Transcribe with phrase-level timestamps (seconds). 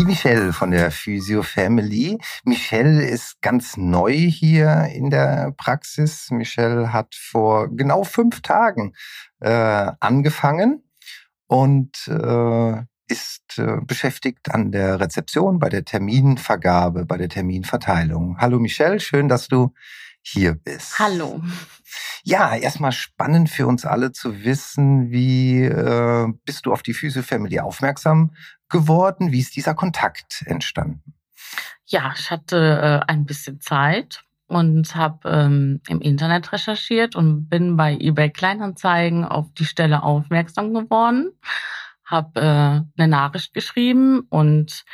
[0.00, 2.16] Die Michelle von der Physio Family.
[2.44, 6.30] Michelle ist ganz neu hier in der Praxis.
[6.30, 8.94] Michelle hat vor genau fünf Tagen
[9.40, 10.82] äh, angefangen
[11.48, 18.38] und äh, ist äh, beschäftigt an der Rezeption, bei der Terminvergabe, bei der Terminverteilung.
[18.38, 19.74] Hallo Michelle, schön, dass du
[20.22, 20.98] hier bist.
[20.98, 21.42] Hallo.
[22.24, 27.22] Ja, erstmal spannend für uns alle zu wissen, wie äh, bist du auf die Physio
[27.22, 28.34] Family aufmerksam
[28.68, 29.32] geworden?
[29.32, 31.14] Wie ist dieser Kontakt entstanden?
[31.86, 37.76] Ja, ich hatte äh, ein bisschen Zeit und habe ähm, im Internet recherchiert und bin
[37.76, 41.32] bei eBay Kleinanzeigen auf die Stelle aufmerksam geworden,
[42.04, 44.84] habe äh, eine Nachricht geschrieben und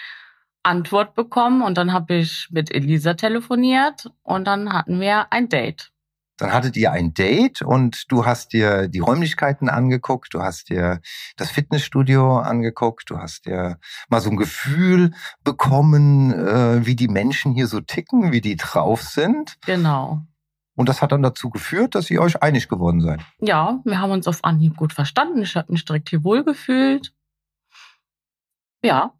[0.62, 5.92] Antwort bekommen und dann habe ich mit Elisa telefoniert und dann hatten wir ein Date.
[6.36, 11.00] Dann hattet ihr ein Date und du hast dir die Räumlichkeiten angeguckt, du hast dir
[11.36, 13.78] das Fitnessstudio angeguckt, du hast dir
[14.08, 15.12] mal so ein Gefühl
[15.44, 19.56] bekommen, äh, wie die Menschen hier so ticken, wie die drauf sind.
[19.64, 20.22] Genau.
[20.74, 23.20] Und das hat dann dazu geführt, dass ihr euch einig geworden seid.
[23.40, 25.40] Ja, wir haben uns auf Anhieb gut verstanden.
[25.40, 27.14] Ich habe mich direkt hier wohlgefühlt.
[28.82, 29.14] Ja.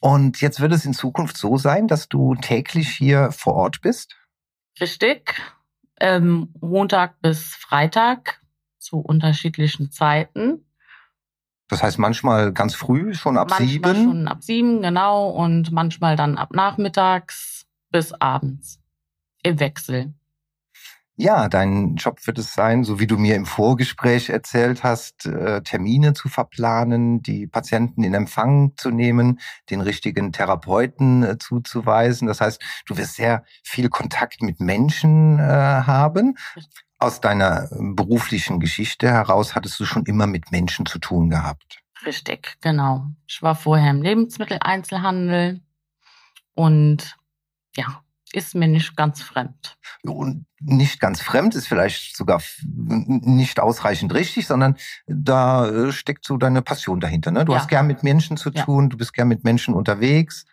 [0.00, 4.16] Und jetzt wird es in Zukunft so sein, dass du täglich hier vor Ort bist?
[4.80, 5.40] Richtig
[6.00, 8.40] ähm, Montag bis Freitag
[8.78, 10.64] zu unterschiedlichen Zeiten.
[11.68, 13.82] Das heißt manchmal ganz früh, schon ab manchmal sieben?
[13.82, 15.30] Manchmal schon ab sieben, genau.
[15.30, 18.80] Und manchmal dann ab nachmittags bis abends.
[19.42, 20.12] Im Wechsel.
[21.22, 25.60] Ja, dein Job wird es sein, so wie du mir im Vorgespräch erzählt hast, äh,
[25.60, 32.26] Termine zu verplanen, die Patienten in Empfang zu nehmen, den richtigen Therapeuten äh, zuzuweisen.
[32.26, 36.38] Das heißt, du wirst sehr viel Kontakt mit Menschen äh, haben.
[36.98, 41.82] Aus deiner beruflichen Geschichte heraus hattest du schon immer mit Menschen zu tun gehabt.
[42.06, 43.04] Richtig, genau.
[43.26, 45.60] Ich war vorher im Lebensmitteleinzelhandel
[46.54, 47.18] und
[47.76, 48.02] ja,
[48.32, 49.76] ist mir nicht ganz fremd.
[50.02, 54.76] Und nicht ganz fremd ist vielleicht sogar nicht ausreichend richtig, sondern
[55.06, 57.30] da äh, steckt so deine Passion dahinter.
[57.30, 57.44] Ne?
[57.44, 57.58] Du ja.
[57.58, 58.88] hast gern mit Menschen zu tun, ja.
[58.88, 60.44] du bist gern mit Menschen unterwegs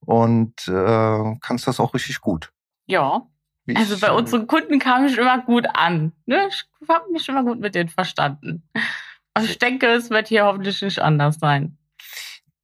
[0.00, 2.50] und äh, kannst das auch richtig gut.
[2.86, 3.26] Ja.
[3.66, 6.12] Ich, also bei unseren Kunden kam ich immer gut an.
[6.24, 6.48] Ne?
[6.48, 8.68] Ich habe mich immer gut mit denen verstanden.
[9.34, 11.77] Aber ich denke, es wird hier hoffentlich nicht anders sein.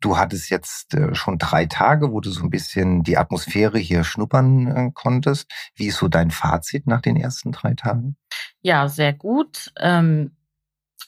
[0.05, 4.05] Du hattest jetzt äh, schon drei Tage, wo du so ein bisschen die Atmosphäre hier
[4.05, 5.51] schnuppern äh, konntest.
[5.77, 8.19] Wie ist so dein Fazit nach den ersten drei Tagen?
[8.61, 9.73] Ja, sehr gut.
[9.79, 10.37] Ähm,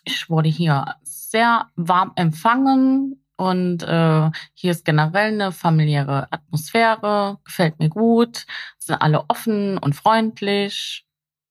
[0.04, 7.36] ich wurde hier sehr warm empfangen und äh, hier ist generell eine familiäre Atmosphäre.
[7.44, 8.46] Gefällt mir gut.
[8.78, 11.06] Sind alle offen und freundlich.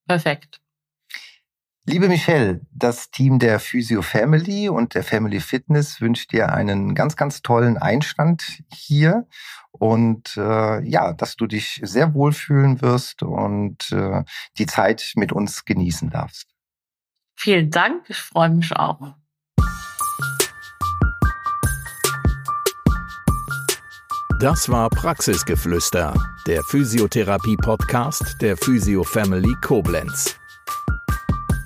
[0.08, 0.62] Perfekt.
[1.88, 7.16] Liebe Michelle, das Team der Physio Family und der Family Fitness wünscht dir einen ganz,
[7.16, 9.28] ganz tollen Einstand hier
[9.70, 14.24] und äh, ja, dass du dich sehr wohlfühlen wirst und äh,
[14.58, 16.48] die Zeit mit uns genießen darfst.
[17.36, 19.14] Vielen Dank, ich freue mich auch.
[24.40, 26.16] Das war Praxisgeflüster,
[26.48, 30.40] der Physiotherapie-Podcast der Physio Family Koblenz.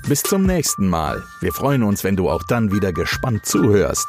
[0.09, 1.23] Bis zum nächsten Mal.
[1.39, 4.07] Wir freuen uns, wenn du auch dann wieder gespannt zuhörst.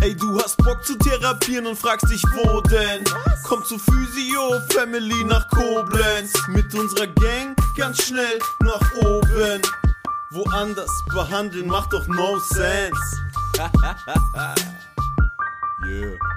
[0.00, 3.04] Ey, du hast Bock zu therapieren und fragst dich, wo denn?
[3.42, 6.32] Komm zu Physio Family nach Koblenz.
[6.48, 9.60] Mit unserer Gang ganz schnell nach oben.
[10.30, 13.20] Woanders behandeln macht doch no sense.
[15.86, 16.33] yeah.